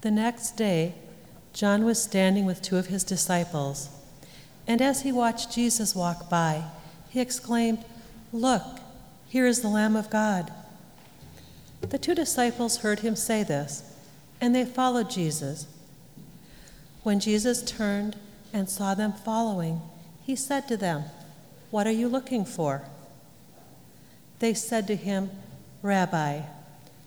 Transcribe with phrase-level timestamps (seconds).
[0.00, 0.94] The next day,
[1.52, 3.88] John was standing with two of his disciples,
[4.66, 6.64] and as he watched Jesus walk by,
[7.10, 7.84] he exclaimed,
[8.32, 8.62] Look,
[9.26, 10.52] here is the Lamb of God.
[11.80, 13.82] The two disciples heard him say this,
[14.40, 15.66] and they followed Jesus.
[17.02, 18.16] When Jesus turned
[18.52, 19.80] and saw them following,
[20.24, 21.04] he said to them,
[21.70, 22.82] What are you looking for?
[24.38, 25.30] They said to him,
[25.82, 26.42] Rabbi,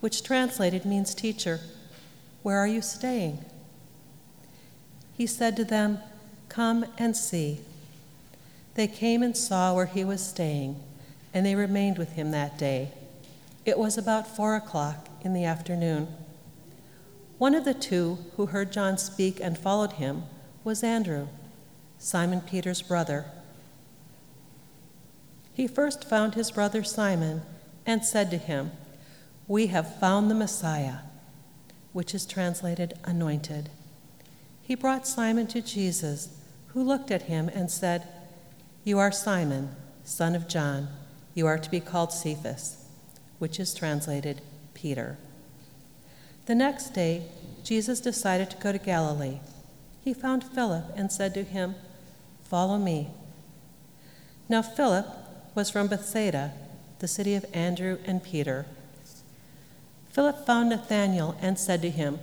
[0.00, 1.60] which translated means teacher,
[2.42, 3.44] where are you staying?
[5.16, 5.98] He said to them,
[6.48, 7.60] Come and see.
[8.74, 10.80] They came and saw where he was staying,
[11.34, 12.92] and they remained with him that day.
[13.64, 16.08] It was about four o'clock in the afternoon.
[17.38, 20.24] One of the two who heard John speak and followed him
[20.64, 21.28] was Andrew,
[21.98, 23.26] Simon Peter's brother.
[25.52, 27.42] He first found his brother Simon
[27.84, 28.72] and said to him,
[29.46, 30.98] We have found the Messiah,
[31.92, 33.68] which is translated anointed.
[34.62, 36.28] He brought Simon to Jesus,
[36.68, 38.06] who looked at him and said,
[38.84, 39.74] You are Simon,
[40.04, 40.88] son of John.
[41.34, 42.84] You are to be called Cephas,
[43.38, 44.42] which is translated
[44.74, 45.18] Peter.
[46.46, 47.24] The next day,
[47.64, 49.40] Jesus decided to go to Galilee.
[50.02, 51.74] He found Philip and said to him,
[52.42, 53.10] Follow me.
[54.48, 55.06] Now, Philip
[55.54, 56.52] was from Bethsaida,
[56.98, 58.66] the city of Andrew and Peter.
[60.10, 62.18] Philip found Nathanael and said to him,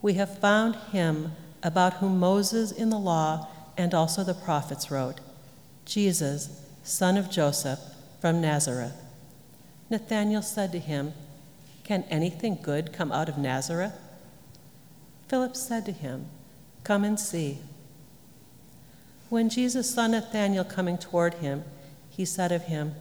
[0.00, 5.20] We have found him about whom Moses in the law and also the prophets wrote,
[5.84, 7.80] Jesus, son of Joseph
[8.20, 8.94] from Nazareth.
[9.90, 11.12] Nathanael said to him,
[11.82, 13.92] Can anything good come out of Nazareth?
[15.28, 16.26] Philip said to him,
[16.84, 17.58] Come and see.
[19.28, 21.64] When Jesus saw Nathanael coming toward him,
[22.08, 22.94] he said of him,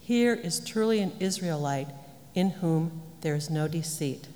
[0.00, 1.88] Here is truly an Israelite
[2.34, 4.28] in whom there is no deceit.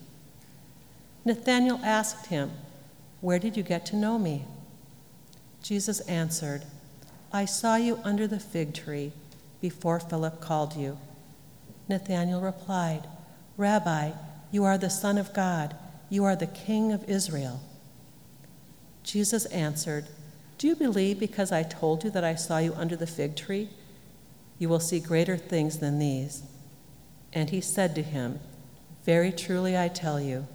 [1.24, 2.50] Nathanael asked him,
[3.20, 4.44] Where did you get to know me?
[5.62, 6.64] Jesus answered,
[7.32, 9.12] I saw you under the fig tree
[9.60, 10.98] before Philip called you.
[11.88, 13.06] Nathanael replied,
[13.56, 14.12] Rabbi,
[14.50, 15.74] you are the Son of God,
[16.08, 17.60] you are the King of Israel.
[19.02, 20.06] Jesus answered,
[20.56, 23.68] Do you believe because I told you that I saw you under the fig tree?
[24.58, 26.42] You will see greater things than these.
[27.32, 28.40] And he said to him,
[29.04, 30.46] Very truly I tell you,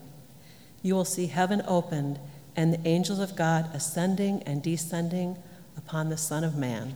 [0.82, 2.20] you will see heaven opened
[2.56, 5.38] and the angels of God ascending and descending
[5.78, 6.96] upon the Son of Man.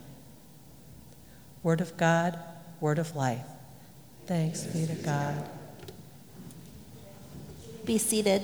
[1.64, 2.40] Word of God,
[2.80, 3.46] word of life.
[4.26, 5.50] Thanks be to God.
[7.86, 8.44] Be seated.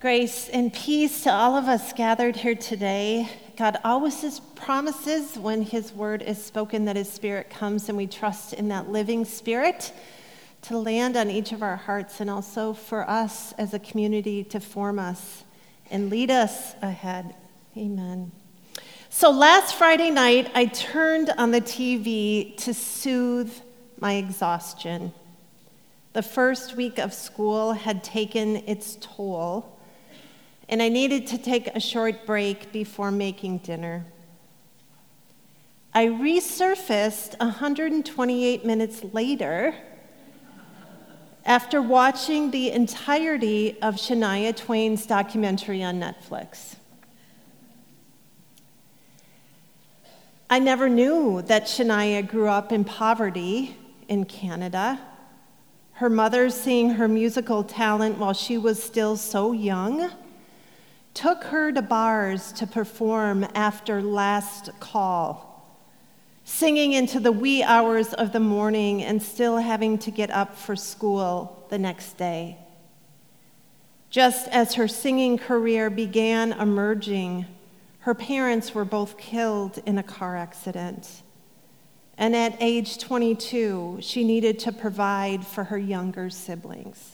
[0.00, 3.26] Grace and peace to all of us gathered here today.
[3.56, 8.52] God always promises when His word is spoken that His Spirit comes, and we trust
[8.52, 9.92] in that living Spirit
[10.62, 14.60] to land on each of our hearts and also for us as a community to
[14.60, 15.44] form us
[15.90, 17.34] and lead us ahead.
[17.74, 18.30] Amen.
[19.08, 23.54] So last Friday night, I turned on the TV to soothe
[24.00, 25.14] my exhaustion.
[26.12, 29.73] The first week of school had taken its toll
[30.68, 34.04] and I needed to take a short break before making dinner.
[35.92, 39.74] I resurfaced 128 minutes later
[41.44, 46.76] after watching the entirety of Shania Twain's documentary on Netflix.
[50.48, 53.76] I never knew that Shania grew up in poverty
[54.08, 55.00] in Canada.
[55.92, 60.10] Her mother seeing her musical talent while she was still so young
[61.14, 65.64] took her to bars to perform after last call,
[66.44, 70.74] singing into the wee hours of the morning and still having to get up for
[70.74, 72.58] school the next day.
[74.10, 77.46] Just as her singing career began emerging,
[78.00, 81.22] her parents were both killed in a car accident.
[82.18, 87.13] And at age 22, she needed to provide for her younger siblings.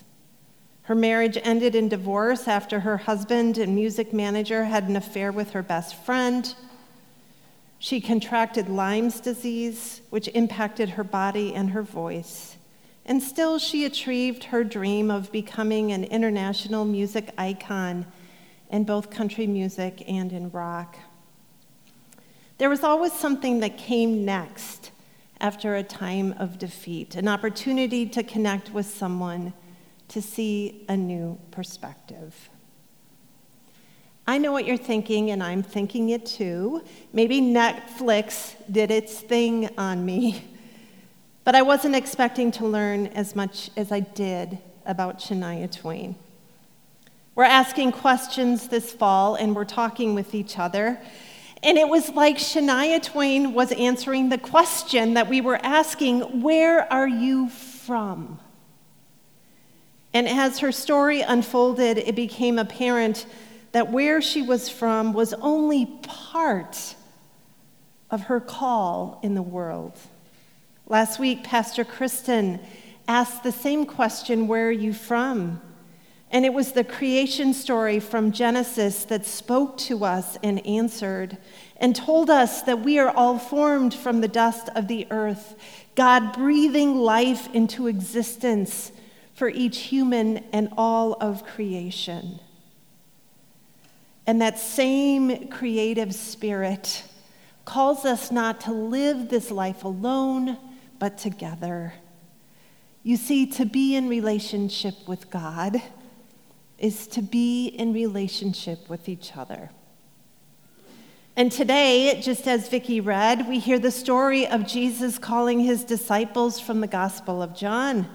[0.82, 5.50] Her marriage ended in divorce after her husband and music manager had an affair with
[5.50, 6.52] her best friend.
[7.78, 12.56] She contracted Lyme's disease, which impacted her body and her voice.
[13.06, 18.06] And still, she achieved her dream of becoming an international music icon
[18.70, 20.96] in both country music and in rock.
[22.58, 24.90] There was always something that came next
[25.40, 29.54] after a time of defeat, an opportunity to connect with someone
[30.10, 32.50] to see a new perspective.
[34.26, 36.84] I know what you're thinking, and I'm thinking it too.
[37.12, 40.44] Maybe Netflix did its thing on me,
[41.44, 46.16] but I wasn't expecting to learn as much as I did about Shania Twain.
[47.34, 51.00] We're asking questions this fall, and we're talking with each other.
[51.62, 56.92] And it was like Shania Twain was answering the question that we were asking Where
[56.92, 58.40] are you from?
[60.12, 63.26] And as her story unfolded, it became apparent
[63.72, 66.96] that where she was from was only part
[68.10, 69.96] of her call in the world.
[70.86, 72.58] Last week, Pastor Kristen
[73.06, 75.60] asked the same question Where are you from?
[76.32, 81.38] And it was the creation story from Genesis that spoke to us and answered
[81.76, 85.56] and told us that we are all formed from the dust of the earth,
[85.96, 88.92] God breathing life into existence
[89.40, 92.38] for each human and all of creation.
[94.26, 97.04] And that same creative spirit
[97.64, 100.58] calls us not to live this life alone,
[100.98, 101.94] but together.
[103.02, 105.80] You see, to be in relationship with God
[106.78, 109.70] is to be in relationship with each other.
[111.34, 116.60] And today, just as Vicki read, we hear the story of Jesus calling his disciples
[116.60, 118.06] from the Gospel of John.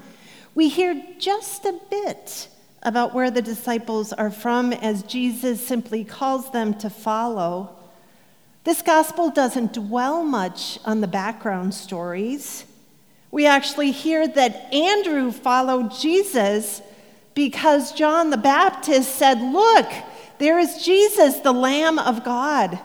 [0.56, 2.48] We hear just a bit
[2.81, 7.75] about where the disciples are from as Jesus simply calls them to follow.
[8.63, 12.63] This gospel doesn't dwell much on the background stories.
[13.31, 16.81] We actually hear that Andrew followed Jesus
[17.34, 19.92] because John the Baptist said, Look,
[20.38, 22.80] there is Jesus, the Lamb of God.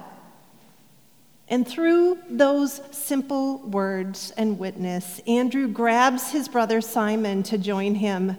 [1.50, 8.38] And through those simple words and witness, Andrew grabs his brother Simon to join him.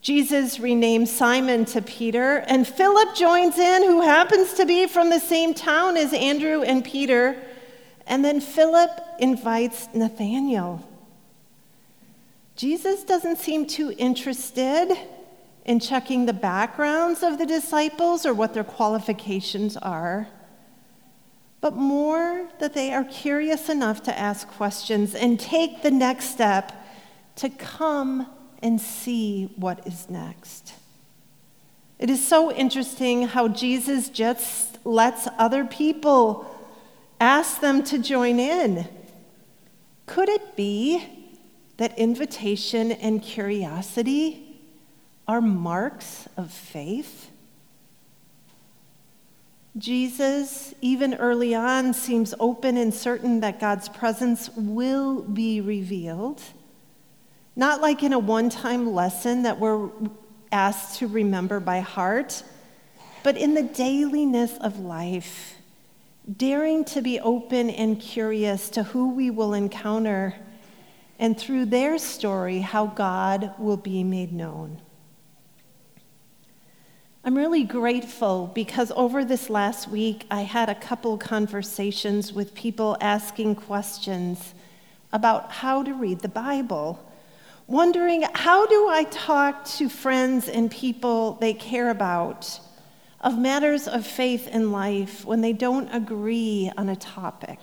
[0.00, 5.18] Jesus renames Simon to Peter, and Philip joins in, who happens to be from the
[5.18, 7.36] same town as Andrew and Peter.
[8.06, 10.88] And then Philip invites Nathanael.
[12.54, 14.96] Jesus doesn't seem too interested
[15.64, 20.28] in checking the backgrounds of the disciples or what their qualifications are,
[21.70, 26.72] but more that they are curious enough to ask questions and take the next step
[27.36, 28.26] to come
[28.60, 30.74] and see what is next.
[32.00, 36.44] It is so interesting how Jesus just lets other people
[37.20, 38.88] ask them to join in.
[40.06, 41.04] Could it be
[41.76, 44.60] that invitation and curiosity
[45.28, 47.29] are marks of faith.
[49.78, 56.42] Jesus, even early on, seems open and certain that God's presence will be revealed.
[57.54, 59.90] Not like in a one time lesson that we're
[60.50, 62.42] asked to remember by heart,
[63.22, 65.56] but in the dailiness of life,
[66.36, 70.34] daring to be open and curious to who we will encounter,
[71.18, 74.80] and through their story, how God will be made known.
[77.22, 82.96] I'm really grateful because over this last week, I had a couple conversations with people
[82.98, 84.54] asking questions
[85.12, 86.98] about how to read the Bible,
[87.66, 92.58] wondering how do I talk to friends and people they care about
[93.20, 97.58] of matters of faith and life when they don't agree on a topic.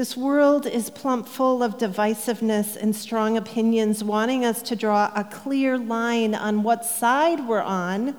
[0.00, 5.24] This world is plump full of divisiveness and strong opinions, wanting us to draw a
[5.24, 8.16] clear line on what side we're on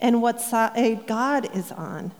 [0.00, 2.10] and what side God is on.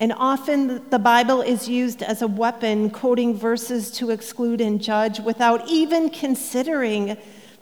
[0.00, 5.20] And often the Bible is used as a weapon, quoting verses to exclude and judge
[5.20, 7.16] without even considering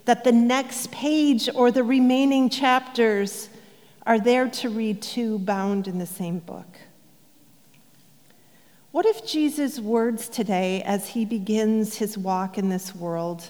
[0.06, 3.50] that the next page or the remaining chapters
[4.06, 6.78] are there to read too, bound in the same book.
[8.92, 13.48] What if Jesus' words today, as he begins his walk in this world,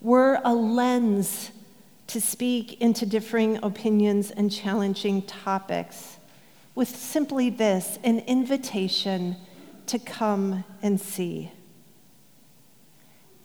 [0.00, 1.52] were a lens
[2.08, 6.16] to speak into differing opinions and challenging topics
[6.74, 9.36] with simply this an invitation
[9.86, 11.52] to come and see?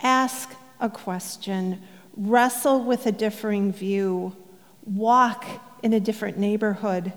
[0.01, 1.83] Ask a question,
[2.15, 4.35] wrestle with a differing view,
[4.85, 5.45] walk
[5.83, 7.13] in a different neighborhood,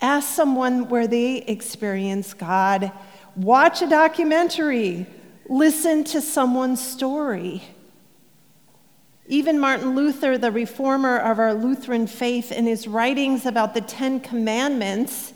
[0.00, 2.90] ask someone where they experience God
[3.36, 5.06] watch a documentary,
[5.48, 7.62] listen to someone's story.
[9.26, 14.20] Even Martin Luther, the reformer of our Lutheran faith, in his writings about the Ten
[14.20, 15.32] Commandments,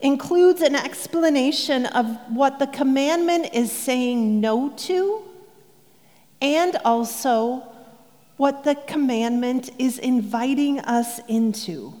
[0.00, 5.22] includes an explanation of what the commandment is saying no to,
[6.40, 7.62] and also
[8.36, 11.94] what the commandment is inviting us into.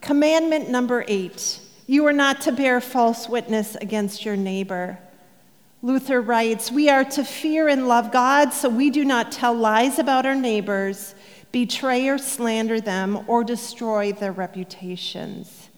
[0.00, 4.98] Commandment number eight you are not to bear false witness against your neighbor.
[5.82, 9.98] Luther writes, We are to fear and love God so we do not tell lies
[9.98, 11.14] about our neighbors,
[11.52, 15.68] betray or slander them, or destroy their reputations.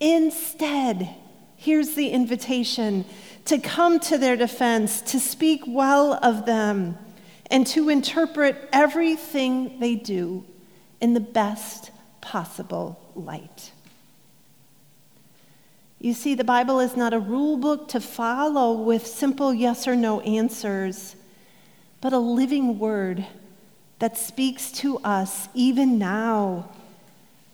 [0.00, 1.14] Instead,
[1.56, 3.04] here's the invitation
[3.44, 6.96] to come to their defense, to speak well of them,
[7.50, 10.44] and to interpret everything they do
[11.02, 11.90] in the best
[12.22, 13.72] possible light.
[16.04, 19.96] You see, the Bible is not a rule book to follow with simple yes or
[19.96, 21.16] no answers,
[22.02, 23.24] but a living word
[24.00, 26.68] that speaks to us even now,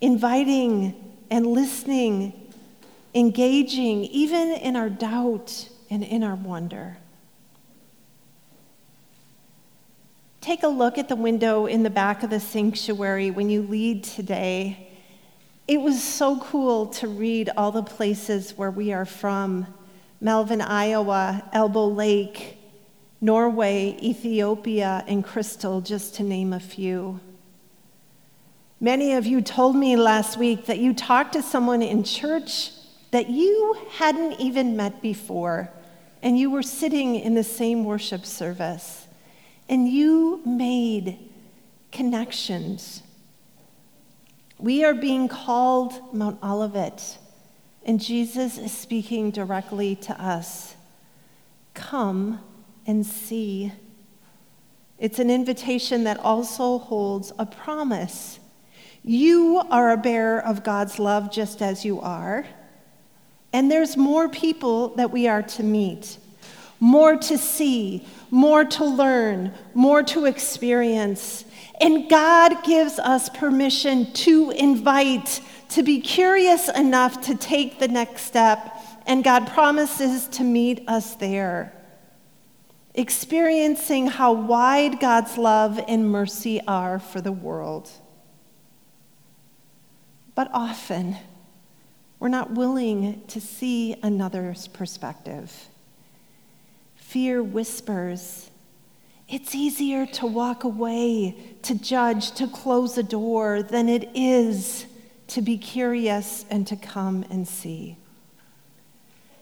[0.01, 2.53] inviting and listening,
[3.15, 6.97] engaging, even in our doubt and in our wonder.
[10.41, 14.03] Take a look at the window in the back of the sanctuary when you lead
[14.03, 14.90] today
[15.71, 19.69] it was so cool to read all the places where we are from
[20.21, 22.59] Melvin, Iowa, Elbow Lake,
[23.21, 27.21] Norway, Ethiopia, and Crystal, just to name a few.
[28.81, 32.73] Many of you told me last week that you talked to someone in church
[33.13, 35.71] that you hadn't even met before,
[36.21, 39.07] and you were sitting in the same worship service,
[39.69, 41.17] and you made
[41.93, 43.05] connections
[44.63, 47.19] we are being called Mount Olivet,
[47.85, 50.77] and Jesus is speaking directly to us.
[51.73, 52.41] Come
[52.87, 53.73] and see.
[54.99, 58.39] It's an invitation that also holds a promise.
[59.03, 62.45] You are a bearer of God's love just as you are.
[63.55, 66.19] And there's more people that we are to meet,
[66.79, 71.45] more to see, more to learn, more to experience.
[71.81, 78.23] And God gives us permission to invite, to be curious enough to take the next
[78.23, 78.77] step.
[79.07, 81.73] And God promises to meet us there,
[82.95, 87.89] experiencing how wide God's love and mercy are for the world.
[90.35, 91.17] But often,
[92.19, 95.69] we're not willing to see another's perspective.
[96.95, 98.50] Fear whispers
[99.31, 104.87] it's easier to walk away, to judge, to close a door than it is
[105.29, 107.97] to be curious and to come and see.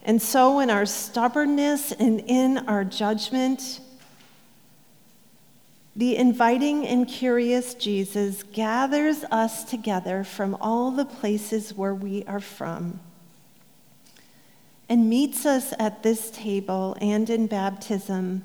[0.02, 3.80] And so, in our stubbornness and in our judgment,
[5.96, 12.40] the inviting and curious Jesus gathers us together from all the places where we are
[12.40, 13.00] from
[14.88, 18.44] and meets us at this table and in baptism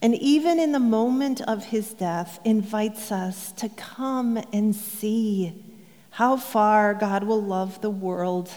[0.00, 5.64] and even in the moment of his death, invites us to come and see
[6.10, 8.50] how far God will love the world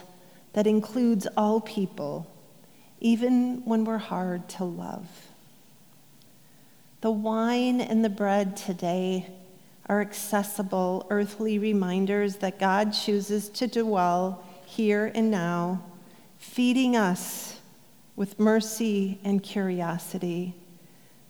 [0.54, 2.32] that includes all people,
[3.00, 5.08] even when we're hard to love.
[7.02, 9.28] The wine and the bread today
[9.88, 15.84] are accessible earthly reminders that God chooses to dwell here and now,
[16.38, 17.60] feeding us
[18.16, 20.56] with mercy and curiosity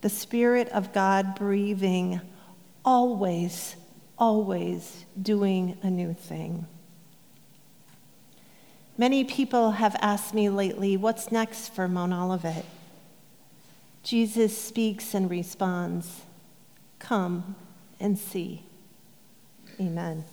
[0.01, 2.21] the Spirit of God breathing,
[2.83, 3.75] always,
[4.17, 6.65] always doing a new thing.
[8.97, 12.65] Many people have asked me lately, what's next for Mount Olivet?
[14.03, 16.21] Jesus speaks and responds,
[16.99, 17.55] Come
[17.99, 18.63] and see.
[19.79, 20.23] Amen.